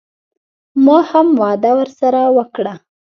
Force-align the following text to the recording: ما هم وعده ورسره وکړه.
ما 0.85 0.99
هم 1.09 1.27
وعده 1.41 1.71
ورسره 1.79 2.21
وکړه. 2.37 2.73